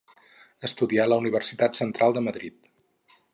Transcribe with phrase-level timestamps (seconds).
[0.69, 2.73] Estudià a la Universitat Central de Madrid.